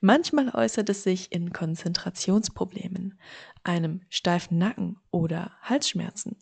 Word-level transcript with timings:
Manchmal 0.00 0.50
äußert 0.50 0.88
es 0.90 1.02
sich 1.02 1.32
in 1.32 1.52
Konzentrationsproblemen, 1.52 3.18
einem 3.64 4.02
steifen 4.08 4.58
Nacken 4.58 4.98
oder 5.10 5.52
Halsschmerzen. 5.62 6.36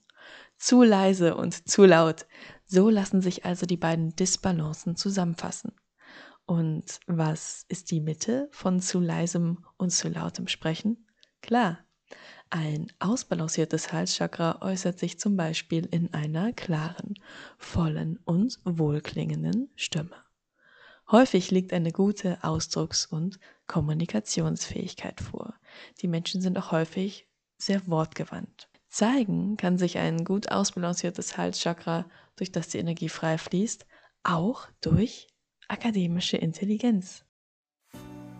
Zu 0.58 0.82
leise 0.82 1.36
und 1.36 1.68
zu 1.68 1.84
laut. 1.84 2.26
So 2.66 2.90
lassen 2.90 3.20
sich 3.20 3.44
also 3.44 3.66
die 3.66 3.76
beiden 3.76 4.14
Disbalancen 4.16 4.96
zusammenfassen. 4.96 5.72
Und 6.46 7.00
was 7.06 7.64
ist 7.68 7.90
die 7.90 8.00
Mitte 8.00 8.48
von 8.52 8.80
zu 8.80 9.00
leisem 9.00 9.64
und 9.76 9.90
zu 9.90 10.08
lautem 10.08 10.48
Sprechen? 10.48 11.06
Klar, 11.42 11.78
ein 12.50 12.86
ausbalanciertes 13.00 13.92
Halschakra 13.92 14.62
äußert 14.62 14.98
sich 14.98 15.18
zum 15.18 15.36
Beispiel 15.36 15.86
in 15.86 16.14
einer 16.14 16.52
klaren, 16.52 17.14
vollen 17.58 18.18
und 18.24 18.60
wohlklingenden 18.64 19.70
Stimme. 19.74 20.25
Häufig 21.10 21.52
liegt 21.52 21.72
eine 21.72 21.92
gute 21.92 22.42
Ausdrucks- 22.42 23.06
und 23.06 23.38
Kommunikationsfähigkeit 23.68 25.20
vor. 25.20 25.54
Die 26.02 26.08
Menschen 26.08 26.40
sind 26.40 26.58
auch 26.58 26.72
häufig 26.72 27.28
sehr 27.58 27.86
wortgewandt. 27.86 28.68
Zeigen 28.88 29.56
kann 29.56 29.78
sich 29.78 29.98
ein 29.98 30.24
gut 30.24 30.50
ausbalanciertes 30.50 31.36
Halschakra, 31.36 32.06
durch 32.34 32.50
das 32.50 32.68
die 32.68 32.78
Energie 32.78 33.08
frei 33.08 33.38
fließt, 33.38 33.86
auch 34.24 34.66
durch 34.80 35.28
akademische 35.68 36.38
Intelligenz. 36.38 37.24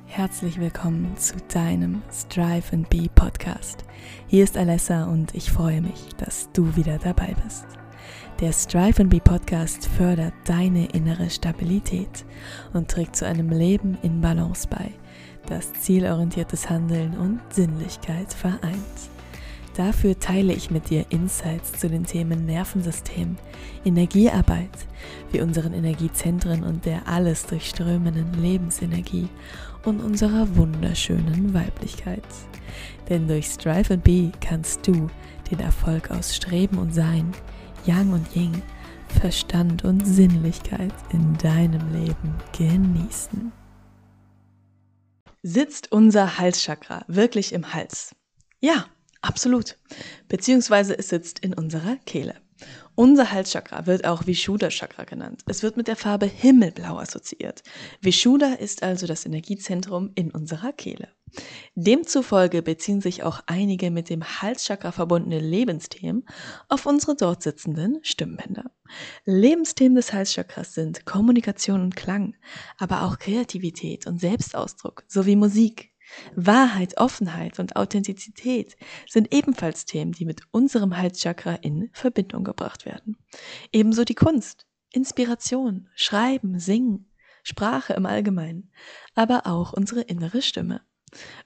Herzlich 0.07 0.59
willkommen 0.59 1.17
zu 1.17 1.37
deinem 1.49 2.03
Strive 2.11 2.73
and 2.73 2.91
Be 2.91 3.09
Podcast. 3.15 3.85
Hier 4.27 4.43
ist 4.43 4.57
Alessa 4.57 5.05
und 5.05 5.37
ich 5.37 5.53
freue 5.53 5.83
mich, 5.83 6.09
dass 6.19 6.51
du 6.53 6.75
wieder 6.75 6.99
dabei 6.99 7.37
bist. 7.45 7.67
Der 8.41 8.53
Strive 8.53 9.01
and 9.01 9.11
Be 9.11 9.21
Podcast 9.21 9.87
fördert 9.87 10.35
deine 10.45 10.87
innere 10.87 11.31
Stabilität 11.31 12.25
und 12.73 12.89
trägt 12.89 13.17
zu 13.17 13.27
einem 13.27 13.49
Leben 13.49 13.97
in 14.03 14.21
Balance 14.21 14.69
bei, 14.69 14.91
das 15.47 15.73
zielorientiertes 15.73 16.69
Handeln 16.69 17.17
und 17.17 17.41
Sinnlichkeit 17.51 18.33
vereint. 18.33 19.11
Dafür 19.77 20.19
teile 20.19 20.55
ich 20.55 20.71
mit 20.71 20.89
dir 20.89 21.05
Insights 21.11 21.73
zu 21.73 21.89
den 21.89 22.05
Themen 22.05 22.47
Nervensystem, 22.47 23.37
Energiearbeit, 23.85 24.71
wie 25.33 25.43
unseren 25.43 25.75
Energiezentren 25.75 26.65
und 26.65 26.87
der 26.87 27.07
alles 27.07 27.45
durchströmenden 27.45 28.33
Lebensenergie 28.41 29.29
und 29.85 30.01
unserer 30.01 30.57
wunderschönen 30.57 31.53
Weiblichkeit. 31.53 32.25
Denn 33.11 33.29
durch 33.29 33.47
Strive 33.47 33.95
and 33.95 34.05
Be 34.05 34.33
kannst 34.41 34.87
du 34.87 35.09
den 35.51 35.61
Erfolg 35.61 36.11
aus 36.11 36.35
Streben 36.35 36.79
und 36.79 36.95
Sein, 36.95 37.33
Yang 37.87 38.13
und 38.13 38.37
Ying, 38.37 38.63
Verstand 39.21 39.85
und 39.85 40.07
Sinnlichkeit 40.07 40.95
in 41.13 41.37
deinem 41.39 41.93
Leben 41.93 42.35
genießen. 42.57 43.53
Sitzt 45.43 45.93
unser 45.93 46.39
Halschakra 46.39 47.05
wirklich 47.07 47.53
im 47.53 47.73
Hals? 47.73 48.15
Ja, 48.61 48.87
Absolut. 49.27 49.77
Beziehungsweise 50.29 50.97
es 50.97 51.09
sitzt 51.09 51.41
in 51.41 51.53
unserer 51.53 51.97
Kehle. 52.07 52.37
Unser 52.95 53.33
Halschakra 53.33 53.87
wird 53.87 54.07
auch 54.07 54.27
Vishuddha-Chakra 54.27 55.05
genannt. 55.05 55.43
Es 55.49 55.65
wird 55.65 55.77
mit 55.77 55.89
der 55.89 55.97
Farbe 55.97 56.27
Himmelblau 56.27 56.97
assoziiert. 56.99 57.65
Vishuddha 58.01 58.55
ist 58.55 58.85
also 58.85 59.07
das 59.07 59.27
Energiezentrum 59.27 60.13
in 60.15 60.31
unserer 60.31 60.73
Kehle. 60.73 61.09
Demzufolge 61.75 62.63
beziehen 62.63 63.01
sich 63.01 63.23
auch 63.23 63.43
einige 63.47 63.91
mit 63.91 64.09
dem 64.09 64.25
Halschakra 64.25 64.93
verbundene 64.93 65.41
Lebensthemen 65.41 66.27
auf 66.69 66.87
unsere 66.87 67.17
dort 67.17 67.43
sitzenden 67.43 67.99
Stimmbänder. 68.03 68.71
Lebensthemen 69.25 69.97
des 69.97 70.13
Halschakras 70.13 70.75
sind 70.75 71.05
Kommunikation 71.05 71.83
und 71.83 71.97
Klang, 71.97 72.35
aber 72.79 73.03
auch 73.03 73.19
Kreativität 73.19 74.07
und 74.07 74.21
Selbstausdruck 74.21 75.05
sowie 75.09 75.37
Musik, 75.37 75.93
Wahrheit, 76.35 76.99
Offenheit 76.99 77.59
und 77.59 77.77
Authentizität 77.77 78.77
sind 79.09 79.35
ebenfalls 79.35 79.85
Themen, 79.85 80.13
die 80.13 80.25
mit 80.25 80.43
unserem 80.53 80.97
Halschakra 80.97 81.55
in 81.57 81.91
Verbindung 81.93 82.45
gebracht 82.45 82.87
werden. 82.87 83.19
Ebenso 83.73 84.05
die 84.05 84.15
Kunst, 84.15 84.67
Inspiration, 84.93 85.89
Schreiben, 85.95 86.59
Singen, 86.59 87.11
Sprache 87.43 87.93
im 87.93 88.07
Allgemeinen, 88.07 88.71
aber 89.15 89.47
auch 89.47 89.73
unsere 89.73 90.03
innere 90.03 90.43
Stimme. 90.43 90.81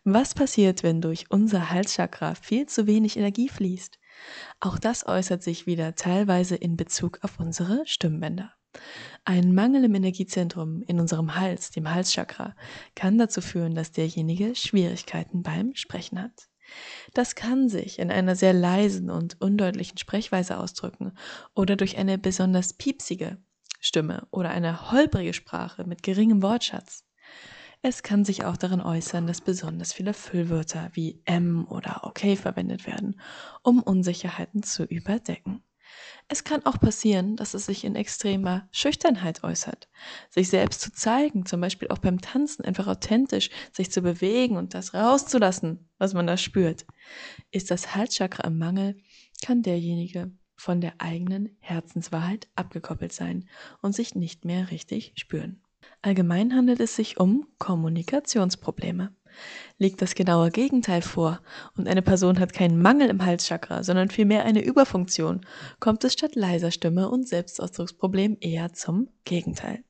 Was 0.04 0.34
passiert, 0.34 0.82
wenn 0.82 1.00
durch 1.00 1.30
unser 1.30 1.70
Halschakra 1.70 2.34
viel 2.34 2.66
zu 2.66 2.86
wenig 2.86 3.16
Energie 3.16 3.48
fließt? 3.48 3.98
Auch 4.60 4.78
das 4.78 5.06
äußert 5.06 5.42
sich 5.42 5.66
wieder 5.66 5.94
teilweise 5.94 6.56
in 6.56 6.76
Bezug 6.76 7.18
auf 7.22 7.38
unsere 7.38 7.86
Stimmbänder. 7.86 8.52
Ein 9.24 9.54
Mangel 9.54 9.84
im 9.84 9.94
Energiezentrum 9.94 10.82
in 10.82 11.00
unserem 11.00 11.34
Hals, 11.34 11.70
dem 11.70 11.92
Halschakra, 11.92 12.54
kann 12.94 13.18
dazu 13.18 13.40
führen, 13.40 13.74
dass 13.74 13.92
derjenige 13.92 14.54
Schwierigkeiten 14.54 15.42
beim 15.42 15.74
Sprechen 15.74 16.20
hat. 16.20 16.48
Das 17.14 17.34
kann 17.34 17.68
sich 17.68 17.98
in 17.98 18.10
einer 18.10 18.36
sehr 18.36 18.52
leisen 18.52 19.10
und 19.10 19.40
undeutlichen 19.40 19.98
Sprechweise 19.98 20.58
ausdrücken 20.58 21.12
oder 21.54 21.76
durch 21.76 21.98
eine 21.98 22.16
besonders 22.16 22.74
piepsige 22.74 23.38
Stimme 23.80 24.28
oder 24.30 24.50
eine 24.50 24.92
holprige 24.92 25.32
Sprache 25.32 25.84
mit 25.84 26.02
geringem 26.02 26.42
Wortschatz. 26.42 27.04
Es 27.82 28.02
kann 28.02 28.26
sich 28.26 28.44
auch 28.44 28.58
darin 28.58 28.82
äußern, 28.82 29.26
dass 29.26 29.40
besonders 29.40 29.94
viele 29.94 30.12
Füllwörter 30.12 30.90
wie 30.92 31.22
M 31.24 31.66
oder 31.66 32.02
OK 32.04 32.36
verwendet 32.36 32.86
werden, 32.86 33.18
um 33.62 33.82
Unsicherheiten 33.82 34.62
zu 34.62 34.84
überdecken. 34.84 35.62
Es 36.28 36.44
kann 36.44 36.64
auch 36.66 36.78
passieren, 36.78 37.36
dass 37.36 37.54
es 37.54 37.64
sich 37.66 37.84
in 37.84 37.96
extremer 37.96 38.68
Schüchternheit 38.70 39.42
äußert. 39.44 39.88
Sich 40.28 40.50
selbst 40.50 40.82
zu 40.82 40.92
zeigen, 40.92 41.46
zum 41.46 41.62
Beispiel 41.62 41.88
auch 41.88 41.98
beim 41.98 42.20
Tanzen, 42.20 42.66
einfach 42.66 42.86
authentisch 42.86 43.48
sich 43.72 43.90
zu 43.90 44.02
bewegen 44.02 44.58
und 44.58 44.74
das 44.74 44.92
rauszulassen, 44.92 45.88
was 45.96 46.12
man 46.12 46.26
da 46.26 46.36
spürt. 46.36 46.86
Ist 47.50 47.70
das 47.70 47.94
Halschakra 47.96 48.46
im 48.46 48.58
Mangel, 48.58 49.00
kann 49.42 49.62
derjenige 49.62 50.30
von 50.54 50.82
der 50.82 50.92
eigenen 50.98 51.56
Herzenswahrheit 51.60 52.46
abgekoppelt 52.54 53.14
sein 53.14 53.48
und 53.80 53.94
sich 53.94 54.14
nicht 54.14 54.44
mehr 54.44 54.70
richtig 54.70 55.14
spüren. 55.16 55.62
Allgemein 56.02 56.54
handelt 56.54 56.80
es 56.80 56.96
sich 56.96 57.20
um 57.20 57.46
Kommunikationsprobleme. 57.58 59.14
Liegt 59.78 60.02
das 60.02 60.14
genaue 60.14 60.50
Gegenteil 60.50 61.02
vor 61.02 61.40
und 61.76 61.88
eine 61.88 62.02
Person 62.02 62.40
hat 62.40 62.52
keinen 62.52 62.80
Mangel 62.80 63.08
im 63.10 63.24
Halschakra, 63.24 63.82
sondern 63.82 64.10
vielmehr 64.10 64.44
eine 64.44 64.62
Überfunktion, 64.62 65.42
kommt 65.78 66.02
es 66.04 66.14
statt 66.14 66.34
leiser 66.34 66.70
Stimme 66.70 67.08
und 67.10 67.28
Selbstausdrucksproblem 67.28 68.38
eher 68.40 68.72
zum 68.72 69.08
Gegenteil. 69.24 69.84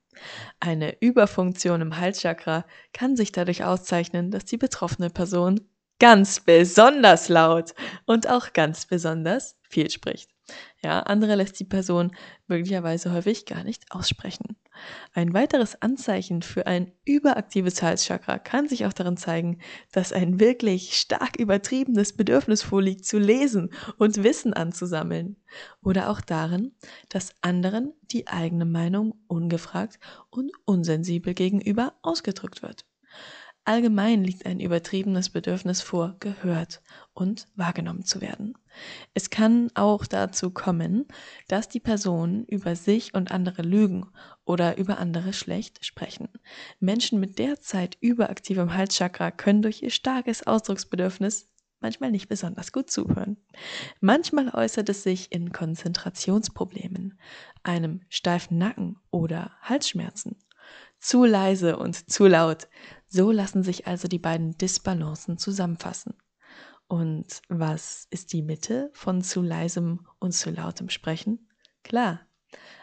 Eine 0.59 1.01
Überfunktion 1.01 1.81
im 1.81 1.97
Halschakra 1.97 2.65
kann 2.93 3.15
sich 3.15 3.31
dadurch 3.31 3.63
auszeichnen, 3.63 4.31
dass 4.31 4.45
die 4.45 4.57
betroffene 4.57 5.09
Person 5.09 5.61
ganz 5.99 6.39
besonders 6.39 7.29
laut 7.29 7.73
und 8.05 8.27
auch 8.27 8.53
ganz 8.53 8.85
besonders 8.85 9.55
viel 9.61 9.89
spricht. 9.89 10.30
Ja, 10.83 11.01
andere 11.01 11.35
lässt 11.35 11.59
die 11.59 11.65
Person 11.65 12.11
möglicherweise 12.47 13.11
häufig 13.11 13.45
gar 13.45 13.63
nicht 13.63 13.91
aussprechen. 13.91 14.57
Ein 15.13 15.33
weiteres 15.33 15.81
Anzeichen 15.81 16.41
für 16.41 16.65
ein 16.65 16.91
überaktives 17.05 17.81
Halschakra 17.81 18.39
kann 18.39 18.67
sich 18.67 18.85
auch 18.85 18.93
darin 18.93 19.17
zeigen, 19.17 19.59
dass 19.91 20.11
ein 20.11 20.39
wirklich 20.39 20.97
stark 20.97 21.37
übertriebenes 21.39 22.13
Bedürfnis 22.13 22.63
vorliegt, 22.63 23.05
zu 23.05 23.19
lesen 23.19 23.71
und 23.97 24.23
Wissen 24.23 24.53
anzusammeln. 24.53 25.37
Oder 25.83 26.09
auch 26.09 26.21
darin, 26.21 26.73
dass 27.09 27.35
anderen 27.41 27.93
die 28.11 28.27
eigene 28.27 28.65
Meinung 28.65 29.15
ungefragt 29.27 29.99
und 30.29 30.51
unsensibel 30.65 31.33
gegenüber 31.33 31.93
ausgedrückt 32.01 32.61
wird. 32.63 32.85
Allgemein 33.63 34.23
liegt 34.23 34.47
ein 34.47 34.59
übertriebenes 34.59 35.29
Bedürfnis 35.29 35.81
vor, 35.81 36.15
gehört 36.19 36.81
und 37.13 37.47
wahrgenommen 37.55 38.03
zu 38.03 38.19
werden. 38.19 38.57
Es 39.13 39.29
kann 39.29 39.69
auch 39.75 40.07
dazu 40.07 40.49
kommen, 40.49 41.07
dass 41.47 41.69
die 41.69 41.79
Personen 41.79 42.43
über 42.45 42.75
sich 42.75 43.13
und 43.13 43.31
andere 43.31 43.61
lügen 43.61 44.07
oder 44.45 44.77
über 44.77 44.97
andere 44.97 45.31
schlecht 45.31 45.85
sprechen. 45.85 46.29
Menschen 46.79 47.19
mit 47.19 47.37
derzeit 47.37 47.97
überaktivem 48.01 48.73
Halschakra 48.73 49.29
können 49.29 49.61
durch 49.61 49.83
ihr 49.83 49.91
starkes 49.91 50.47
Ausdrucksbedürfnis 50.47 51.47
manchmal 51.81 52.09
nicht 52.09 52.29
besonders 52.29 52.71
gut 52.71 52.89
zuhören. 52.89 53.37
Manchmal 53.99 54.49
äußert 54.49 54.89
es 54.89 55.03
sich 55.03 55.31
in 55.31 55.51
Konzentrationsproblemen, 55.51 57.19
einem 57.61 58.01
steifen 58.09 58.57
Nacken 58.57 58.97
oder 59.11 59.51
Halsschmerzen 59.61 60.37
zu 61.01 61.25
leise 61.25 61.77
und 61.77 62.09
zu 62.09 62.27
laut. 62.27 62.69
So 63.07 63.31
lassen 63.31 63.63
sich 63.63 63.87
also 63.87 64.07
die 64.07 64.19
beiden 64.19 64.57
Disbalancen 64.57 65.37
zusammenfassen. 65.37 66.13
Und 66.87 67.41
was 67.49 68.07
ist 68.11 68.33
die 68.33 68.41
Mitte 68.41 68.89
von 68.93 69.21
zu 69.21 69.41
leisem 69.41 70.07
und 70.19 70.33
zu 70.33 70.51
lautem 70.51 70.89
Sprechen? 70.89 71.49
Klar, 71.83 72.21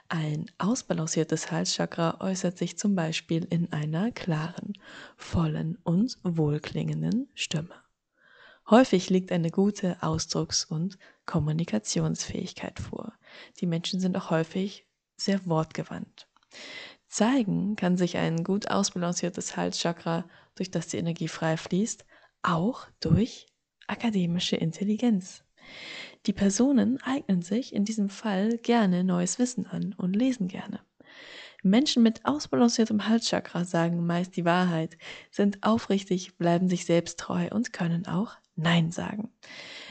ein 0.08 0.50
ausbalanciertes 0.56 1.50
Halschakra 1.50 2.20
äußert 2.20 2.56
sich 2.56 2.78
zum 2.78 2.94
Beispiel 2.94 3.44
in 3.44 3.72
einer 3.72 4.10
klaren, 4.10 4.72
vollen 5.16 5.76
und 5.84 6.16
wohlklingenden 6.22 7.28
Stimme. 7.34 7.74
Häufig 8.70 9.10
liegt 9.10 9.30
eine 9.32 9.50
gute 9.50 10.02
Ausdrucks- 10.02 10.64
und 10.64 10.98
Kommunikationsfähigkeit 11.26 12.80
vor. 12.80 13.12
Die 13.60 13.66
Menschen 13.66 14.00
sind 14.00 14.16
auch 14.16 14.30
häufig 14.30 14.86
sehr 15.16 15.44
wortgewandt. 15.46 16.28
Zeigen 17.08 17.74
kann 17.76 17.96
sich 17.96 18.16
ein 18.16 18.44
gut 18.44 18.70
ausbalanciertes 18.70 19.56
Halschakra, 19.56 20.24
durch 20.54 20.70
das 20.70 20.88
die 20.88 20.98
Energie 20.98 21.28
frei 21.28 21.56
fließt, 21.56 22.04
auch 22.42 22.86
durch 23.00 23.46
akademische 23.86 24.56
Intelligenz. 24.56 25.42
Die 26.26 26.32
Personen 26.32 27.00
eignen 27.02 27.42
sich 27.42 27.74
in 27.74 27.84
diesem 27.84 28.10
Fall 28.10 28.58
gerne 28.58 29.04
neues 29.04 29.38
Wissen 29.38 29.66
an 29.66 29.94
und 29.96 30.14
lesen 30.14 30.48
gerne. 30.48 30.80
Menschen 31.62 32.02
mit 32.02 32.24
ausbalanciertem 32.24 33.08
Halschakra 33.08 33.64
sagen 33.64 34.06
meist 34.06 34.36
die 34.36 34.44
Wahrheit, 34.44 34.96
sind 35.30 35.62
aufrichtig, 35.62 36.36
bleiben 36.36 36.68
sich 36.68 36.84
selbst 36.84 37.18
treu 37.18 37.48
und 37.50 37.72
können 37.72 38.06
auch 38.06 38.36
Nein 38.54 38.90
sagen. 38.90 39.30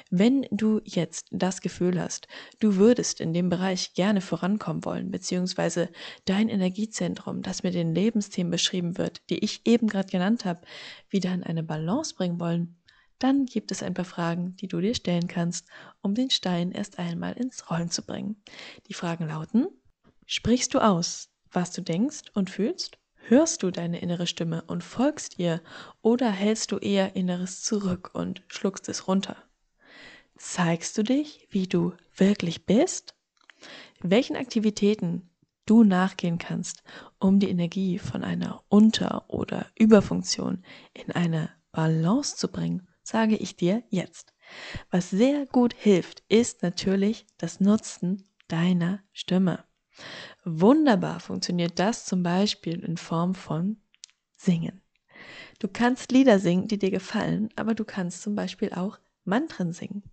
Wenn 0.10 0.48
du 0.52 0.80
jetzt 0.86 1.28
das 1.32 1.62
Gefühl 1.62 2.00
hast, 2.00 2.28
du 2.60 2.76
würdest 2.78 3.20
in 3.20 3.34
dem 3.34 3.50
Bereich 3.50 3.94
gerne 3.94 4.22
vorankommen 4.22 4.86
wollen, 4.86 5.12
beziehungsweise 5.12 5.90
dein 6.26 6.48
Energiezentrum, 6.48 7.42
das 7.42 7.64
mit 7.64 7.74
den 7.74 7.94
Lebensthemen 7.94 8.52
beschrieben 8.52 8.98
wird, 8.98 9.22
die 9.30 9.40
ich 9.40 9.66
eben 9.66 9.88
gerade 9.88 10.10
genannt 10.10 10.46
habe, 10.46 10.62
wieder 11.10 11.34
in 11.34 11.44
eine 11.44 11.64
Balance 11.64 12.16
bringen 12.16 12.40
wollen, 12.40 12.78
dann 13.20 13.46
gibt 13.46 13.72
es 13.72 13.84
ein 13.84 13.96
paar 13.96 14.06
Fragen, 14.06 14.56
die 14.58 14.68
du 14.68 14.80
dir 14.80 14.94
stellen 14.94 15.28
kannst, 15.28 15.68
um 16.02 16.14
den 16.14 16.30
Stein 16.30 16.72
erst 16.72 17.00
einmal 17.00 17.34
ins 17.34 17.70
Rollen 17.70 17.90
zu 17.90 18.04
bringen. 18.04 18.42
Die 18.88 18.94
Fragen 18.94 19.28
lauten, 19.28 19.68
sprichst 20.26 20.74
du 20.74 20.80
aus, 20.80 21.30
was 21.52 21.72
du 21.72 21.82
denkst 21.82 22.24
und 22.34 22.50
fühlst? 22.50 22.98
Hörst 23.16 23.64
du 23.64 23.72
deine 23.72 24.00
innere 24.00 24.28
Stimme 24.28 24.64
und 24.68 24.84
folgst 24.86 25.38
ihr 25.38 25.62
oder 26.02 26.30
hältst 26.32 26.72
du 26.72 26.78
eher 26.78 27.16
Inneres 27.18 27.62
zurück 27.62 28.12
und 28.14 28.44
schluckst 28.48 28.88
es 28.88 29.08
runter? 29.08 29.47
Zeigst 30.38 30.98
du 30.98 31.04
dich, 31.04 31.48
wie 31.50 31.68
du 31.68 31.94
wirklich 32.16 32.66
bist? 32.66 33.16
Welchen 34.02 34.36
Aktivitäten 34.36 35.30
du 35.66 35.84
nachgehen 35.84 36.38
kannst, 36.38 36.84
um 37.20 37.40
die 37.40 37.50
Energie 37.50 38.00
von 38.00 38.24
einer 38.24 38.64
Unter- 38.70 39.26
oder 39.30 39.68
Überfunktion 39.76 40.64
in 40.94 41.12
eine 41.12 41.50
Balance 41.72 42.36
zu 42.38 42.48
bringen, 42.48 42.88
sage 43.04 43.36
ich 43.36 43.56
dir 43.56 43.84
jetzt. 43.90 44.34
Was 44.92 45.10
sehr 45.10 45.46
gut 45.48 45.74
hilft, 45.74 46.24
ist 46.30 46.62
natürlich 46.62 47.26
das 47.38 47.60
Nutzen 47.60 48.30
deiner 48.48 49.04
Stimme. 49.12 49.66
Wunderbar 50.46 51.20
funktioniert 51.20 51.80
das 51.80 52.06
zum 52.06 52.24
Beispiel 52.24 52.80
in 52.84 52.98
Form 52.98 53.36
von 53.36 53.78
Singen. 54.36 54.82
Du 55.60 55.68
kannst 55.68 56.12
Lieder 56.12 56.40
singen, 56.40 56.68
die 56.68 56.78
dir 56.78 56.92
gefallen, 56.92 57.50
aber 57.56 57.74
du 57.74 57.84
kannst 57.84 58.22
zum 58.22 58.36
Beispiel 58.36 58.72
auch 58.74 59.00
Mantren 59.28 59.74
singen. 59.74 60.04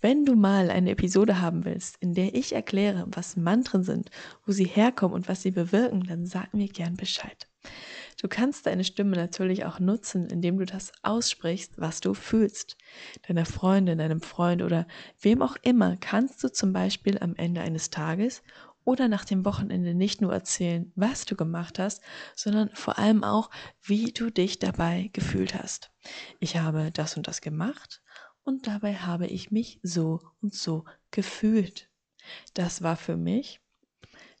Wenn 0.00 0.24
du 0.24 0.34
mal 0.34 0.70
eine 0.70 0.90
Episode 0.90 1.40
haben 1.40 1.64
willst, 1.64 1.96
in 2.00 2.14
der 2.14 2.34
ich 2.34 2.54
erkläre, 2.54 3.06
was 3.10 3.36
Mantren 3.36 3.84
sind, 3.84 4.10
wo 4.44 4.52
sie 4.52 4.64
herkommen 4.64 5.14
und 5.14 5.28
was 5.28 5.42
sie 5.42 5.50
bewirken, 5.50 6.04
dann 6.04 6.26
sag 6.26 6.54
mir 6.54 6.68
gern 6.68 6.96
Bescheid. 6.96 7.46
Du 8.20 8.28
kannst 8.28 8.66
deine 8.66 8.84
Stimme 8.84 9.16
natürlich 9.16 9.64
auch 9.66 9.78
nutzen, 9.78 10.26
indem 10.30 10.58
du 10.58 10.64
das 10.64 10.92
aussprichst, 11.02 11.74
was 11.76 12.00
du 12.00 12.14
fühlst. 12.14 12.76
Deiner 13.28 13.44
Freundin, 13.44 13.98
deinem 13.98 14.20
Freund 14.20 14.62
oder 14.62 14.86
wem 15.20 15.42
auch 15.42 15.56
immer 15.62 15.96
kannst 15.98 16.42
du 16.42 16.50
zum 16.50 16.72
Beispiel 16.72 17.18
am 17.18 17.36
Ende 17.36 17.60
eines 17.60 17.90
Tages 17.90 18.42
oder 18.84 19.08
nach 19.08 19.24
dem 19.24 19.44
Wochenende 19.44 19.94
nicht 19.94 20.22
nur 20.22 20.32
erzählen, 20.32 20.92
was 20.94 21.26
du 21.26 21.34
gemacht 21.34 21.78
hast, 21.78 22.00
sondern 22.34 22.70
vor 22.72 22.98
allem 22.98 23.24
auch, 23.24 23.50
wie 23.82 24.12
du 24.12 24.30
dich 24.30 24.60
dabei 24.60 25.10
gefühlt 25.12 25.54
hast. 25.54 25.90
Ich 26.38 26.56
habe 26.56 26.92
das 26.92 27.16
und 27.16 27.26
das 27.26 27.40
gemacht 27.40 28.00
und 28.46 28.66
dabei 28.66 28.94
habe 28.94 29.26
ich 29.26 29.50
mich 29.50 29.80
so 29.82 30.20
und 30.40 30.54
so 30.54 30.84
gefühlt. 31.10 31.90
Das 32.54 32.82
war 32.82 32.96
für 32.96 33.16
mich. 33.16 33.60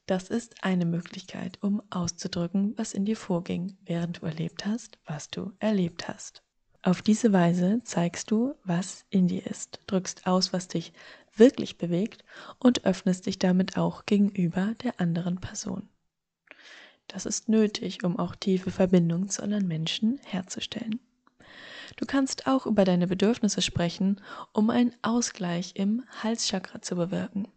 Das 0.06 0.28
ist 0.30 0.62
eine 0.62 0.86
Möglichkeit, 0.86 1.58
um 1.62 1.82
auszudrücken, 1.90 2.74
was 2.78 2.94
in 2.94 3.04
dir 3.04 3.16
vorging, 3.16 3.76
während 3.84 4.22
du 4.22 4.26
erlebt 4.26 4.64
hast, 4.64 4.98
was 5.04 5.28
du 5.28 5.52
erlebt 5.58 6.06
hast. 6.06 6.44
Auf 6.82 7.02
diese 7.02 7.32
Weise 7.32 7.80
zeigst 7.82 8.30
du, 8.30 8.54
was 8.62 9.04
in 9.10 9.26
dir 9.26 9.44
ist, 9.44 9.80
drückst 9.88 10.28
aus, 10.28 10.52
was 10.52 10.68
dich 10.68 10.92
wirklich 11.34 11.78
bewegt 11.78 12.24
und 12.60 12.84
öffnest 12.84 13.26
dich 13.26 13.40
damit 13.40 13.76
auch 13.76 14.06
gegenüber 14.06 14.74
der 14.84 15.00
anderen 15.00 15.40
Person. 15.40 15.88
Das 17.08 17.26
ist 17.26 17.48
nötig, 17.48 18.04
um 18.04 18.18
auch 18.20 18.36
tiefe 18.36 18.70
Verbindungen 18.70 19.28
zu 19.28 19.42
anderen 19.42 19.66
Menschen 19.66 20.20
herzustellen. 20.24 21.00
Du 21.96 22.06
kannst 22.06 22.46
auch 22.46 22.66
über 22.66 22.84
deine 22.84 23.06
Bedürfnisse 23.06 23.62
sprechen, 23.62 24.20
um 24.52 24.70
einen 24.70 24.94
Ausgleich 25.02 25.76
im 25.76 26.04
Halschakra 26.22 26.82
zu 26.82 26.96
bewirken. 26.96 27.48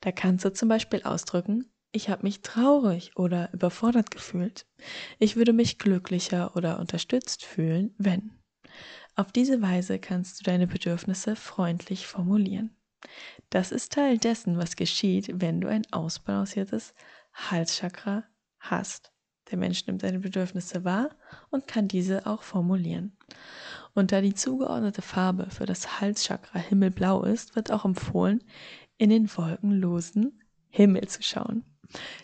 Da 0.00 0.12
kannst 0.12 0.44
du 0.44 0.52
zum 0.52 0.68
Beispiel 0.68 1.02
ausdrücken, 1.02 1.70
ich 1.92 2.08
habe 2.08 2.22
mich 2.22 2.40
traurig 2.40 3.16
oder 3.16 3.52
überfordert 3.52 4.10
gefühlt. 4.10 4.66
Ich 5.18 5.36
würde 5.36 5.52
mich 5.52 5.78
glücklicher 5.78 6.56
oder 6.56 6.78
unterstützt 6.78 7.44
fühlen, 7.44 7.94
wenn. 7.98 8.30
Auf 9.16 9.32
diese 9.32 9.60
Weise 9.60 9.98
kannst 9.98 10.40
du 10.40 10.44
deine 10.44 10.68
Bedürfnisse 10.68 11.34
freundlich 11.34 12.06
formulieren. 12.06 12.76
Das 13.50 13.72
ist 13.72 13.92
Teil 13.92 14.18
dessen, 14.18 14.56
was 14.56 14.76
geschieht, 14.76 15.30
wenn 15.40 15.60
du 15.60 15.68
ein 15.68 15.82
ausbalanciertes 15.90 16.94
Halschakra 17.32 18.24
hast. 18.60 19.12
Der 19.50 19.58
Mensch 19.58 19.86
nimmt 19.86 20.02
seine 20.02 20.20
Bedürfnisse 20.20 20.84
wahr 20.84 21.10
und 21.50 21.66
kann 21.66 21.88
diese 21.88 22.26
auch 22.26 22.42
formulieren. 22.42 23.16
Und 23.94 24.12
da 24.12 24.20
die 24.20 24.34
zugeordnete 24.34 25.02
Farbe 25.02 25.48
für 25.50 25.66
das 25.66 26.00
Halschakra 26.00 26.58
himmelblau 26.58 27.22
ist, 27.24 27.56
wird 27.56 27.72
auch 27.72 27.84
empfohlen, 27.84 28.42
in 28.98 29.10
den 29.10 29.28
wolkenlosen 29.36 30.40
Himmel 30.68 31.08
zu 31.08 31.22
schauen. 31.22 31.64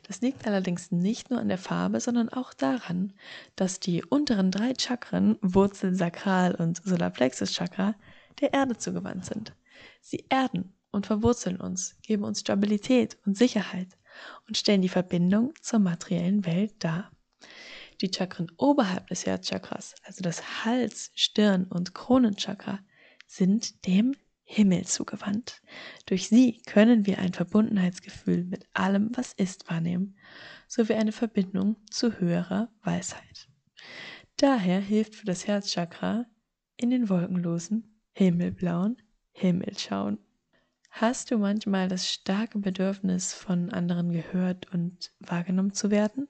Das 0.06 0.20
liegt 0.20 0.46
allerdings 0.46 0.92
nicht 0.92 1.30
nur 1.30 1.40
an 1.40 1.48
der 1.48 1.58
Farbe, 1.58 1.98
sondern 1.98 2.28
auch 2.28 2.54
daran, 2.54 3.12
dass 3.56 3.80
die 3.80 4.04
unteren 4.04 4.52
drei 4.52 4.74
Chakren, 4.78 5.36
Wurzel, 5.42 5.94
Sakral 5.94 6.54
und 6.54 6.80
Solarplexus 6.84 7.52
Chakra, 7.52 7.94
der 8.40 8.52
Erde 8.52 8.76
zugewandt 8.76 9.24
sind. 9.24 9.54
Sie 10.00 10.24
erden 10.28 10.74
und 10.92 11.06
verwurzeln 11.06 11.60
uns, 11.60 11.96
geben 12.02 12.22
uns 12.22 12.40
Stabilität 12.40 13.18
und 13.26 13.36
Sicherheit 13.36 13.88
und 14.46 14.56
stellen 14.56 14.82
die 14.82 14.88
Verbindung 14.88 15.52
zur 15.60 15.80
materiellen 15.80 16.46
Welt 16.46 16.74
dar. 16.78 17.10
Die 18.00 18.10
Chakren 18.14 18.50
oberhalb 18.56 19.06
des 19.08 19.26
Herzchakras, 19.26 19.94
also 20.04 20.22
das 20.22 20.64
Hals-, 20.64 21.10
Stirn- 21.14 21.66
und 21.66 21.94
Kronenchakra, 21.94 22.80
sind 23.26 23.86
dem 23.86 24.14
Himmel 24.44 24.86
zugewandt. 24.86 25.60
Durch 26.06 26.28
sie 26.28 26.62
können 26.66 27.04
wir 27.04 27.18
ein 27.18 27.32
Verbundenheitsgefühl 27.32 28.44
mit 28.44 28.66
allem, 28.74 29.10
was 29.14 29.32
ist, 29.32 29.68
wahrnehmen, 29.68 30.16
sowie 30.68 30.94
eine 30.94 31.12
Verbindung 31.12 31.76
zu 31.90 32.20
höherer 32.20 32.70
Weisheit. 32.82 33.48
Daher 34.36 34.80
hilft 34.80 35.16
für 35.16 35.26
das 35.26 35.46
Herzchakra 35.46 36.26
in 36.76 36.90
den 36.90 37.08
wolkenlosen, 37.08 38.00
himmelblauen 38.12 39.02
Himmel 39.32 39.76
schauen. 39.78 40.18
Hast 40.90 41.30
du 41.30 41.38
manchmal 41.38 41.88
das 41.88 42.10
starke 42.10 42.58
Bedürfnis, 42.58 43.34
von 43.34 43.70
anderen 43.70 44.12
gehört 44.12 44.72
und 44.72 45.12
wahrgenommen 45.18 45.74
zu 45.74 45.90
werden? 45.90 46.28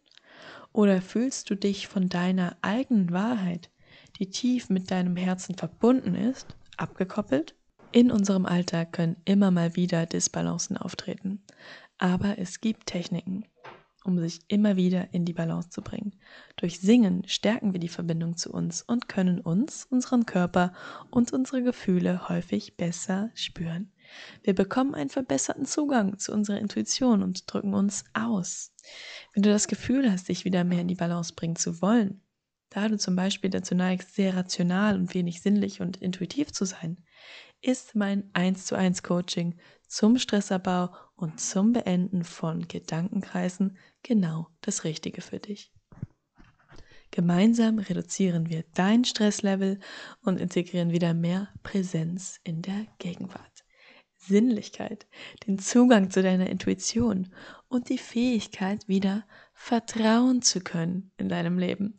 Oder 0.76 1.00
fühlst 1.00 1.48
du 1.48 1.54
dich 1.54 1.88
von 1.88 2.10
deiner 2.10 2.54
eigenen 2.60 3.10
Wahrheit, 3.10 3.70
die 4.18 4.28
tief 4.28 4.68
mit 4.68 4.90
deinem 4.90 5.16
Herzen 5.16 5.54
verbunden 5.54 6.14
ist, 6.14 6.54
abgekoppelt? 6.76 7.54
In 7.92 8.10
unserem 8.10 8.44
Alltag 8.44 8.92
können 8.92 9.16
immer 9.24 9.50
mal 9.50 9.74
wieder 9.74 10.04
Disbalancen 10.04 10.76
auftreten, 10.76 11.42
aber 11.96 12.38
es 12.38 12.60
gibt 12.60 12.84
Techniken, 12.84 13.46
um 14.04 14.18
sich 14.18 14.40
immer 14.48 14.76
wieder 14.76 15.14
in 15.14 15.24
die 15.24 15.32
Balance 15.32 15.70
zu 15.70 15.80
bringen. 15.80 16.12
Durch 16.56 16.78
Singen 16.78 17.26
stärken 17.26 17.72
wir 17.72 17.80
die 17.80 17.88
Verbindung 17.88 18.36
zu 18.36 18.52
uns 18.52 18.82
und 18.82 19.08
können 19.08 19.40
uns, 19.40 19.86
unseren 19.88 20.26
Körper 20.26 20.74
und 21.10 21.32
unsere 21.32 21.62
Gefühle 21.62 22.28
häufig 22.28 22.76
besser 22.76 23.30
spüren. 23.34 23.90
Wir 24.42 24.54
bekommen 24.54 24.94
einen 24.94 25.10
verbesserten 25.10 25.66
Zugang 25.66 26.18
zu 26.18 26.32
unserer 26.32 26.58
Intuition 26.58 27.22
und 27.22 27.52
drücken 27.52 27.74
uns 27.74 28.04
aus. 28.14 28.72
Wenn 29.32 29.42
du 29.42 29.50
das 29.50 29.68
Gefühl 29.68 30.10
hast, 30.10 30.28
dich 30.28 30.44
wieder 30.44 30.64
mehr 30.64 30.80
in 30.80 30.88
die 30.88 30.94
Balance 30.94 31.34
bringen 31.34 31.56
zu 31.56 31.80
wollen, 31.82 32.22
da 32.70 32.88
du 32.88 32.98
zum 32.98 33.16
Beispiel 33.16 33.50
dazu 33.50 33.74
neigst, 33.74 34.14
sehr 34.14 34.36
rational 34.36 34.96
und 34.96 35.14
wenig 35.14 35.40
sinnlich 35.40 35.80
und 35.80 35.96
intuitiv 35.98 36.52
zu 36.52 36.64
sein, 36.64 36.98
ist 37.62 37.94
mein 37.94 38.28
1 38.34 38.66
zu 38.66 38.76
1 38.76 39.02
Coaching 39.02 39.56
zum 39.88 40.18
Stressabbau 40.18 40.94
und 41.14 41.40
zum 41.40 41.72
Beenden 41.72 42.24
von 42.24 42.68
Gedankenkreisen 42.68 43.78
genau 44.02 44.48
das 44.60 44.84
Richtige 44.84 45.22
für 45.22 45.38
dich. 45.38 45.72
Gemeinsam 47.10 47.78
reduzieren 47.78 48.50
wir 48.50 48.64
dein 48.74 49.04
Stresslevel 49.04 49.78
und 50.22 50.38
integrieren 50.38 50.90
wieder 50.90 51.14
mehr 51.14 51.48
Präsenz 51.62 52.40
in 52.44 52.60
der 52.62 52.86
Gegenwart. 52.98 53.55
Sinnlichkeit, 54.26 55.06
den 55.46 55.58
Zugang 55.58 56.10
zu 56.10 56.22
deiner 56.22 56.48
Intuition 56.50 57.32
und 57.68 57.88
die 57.88 57.98
Fähigkeit, 57.98 58.86
wieder 58.88 59.24
vertrauen 59.54 60.42
zu 60.42 60.60
können 60.60 61.10
in 61.16 61.28
deinem 61.28 61.58
Leben, 61.58 61.96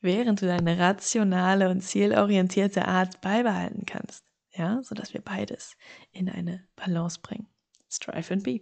während 0.00 0.42
du 0.42 0.46
deine 0.46 0.78
rationale 0.78 1.68
und 1.68 1.82
zielorientierte 1.82 2.86
Art 2.86 3.20
beibehalten 3.20 3.84
kannst, 3.86 4.24
ja, 4.52 4.82
so 4.82 4.94
dass 4.94 5.14
wir 5.14 5.20
beides 5.20 5.76
in 6.12 6.28
eine 6.28 6.66
Balance 6.76 7.20
bringen. 7.20 7.48
Strive 7.90 8.32
and 8.32 8.44
be. 8.44 8.60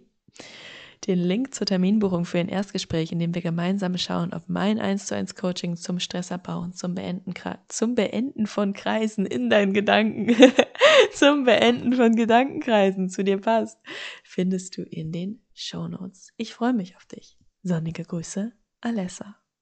Den 1.07 1.19
Link 1.19 1.53
zur 1.53 1.65
Terminbuchung 1.65 2.25
für 2.25 2.39
ein 2.39 2.49
Erstgespräch, 2.49 3.11
in 3.11 3.19
dem 3.19 3.33
wir 3.33 3.41
gemeinsam 3.41 3.97
schauen, 3.97 4.33
ob 4.33 4.43
mein 4.47 4.79
1 4.79 5.05
zu 5.05 5.15
1 5.15 5.35
Coaching 5.35 5.77
zum 5.77 5.99
Stressabbau 5.99 6.59
und 6.59 6.77
zum 6.77 6.93
Beenden, 6.93 7.33
zum 7.69 7.95
Beenden 7.95 8.47
von 8.47 8.73
Kreisen 8.73 9.25
in 9.25 9.49
deinen 9.49 9.73
Gedanken, 9.73 10.35
zum 11.13 11.45
Beenden 11.45 11.93
von 11.93 12.15
Gedankenkreisen 12.15 13.09
zu 13.09 13.23
dir 13.23 13.39
passt, 13.39 13.79
findest 14.23 14.77
du 14.77 14.83
in 14.83 15.11
den 15.11 15.41
Show 15.53 15.87
Notes. 15.87 16.33
Ich 16.37 16.53
freue 16.53 16.73
mich 16.73 16.95
auf 16.95 17.05
dich. 17.05 17.37
Sonnige 17.63 18.03
Grüße, 18.03 18.51
Alessa. 18.81 19.35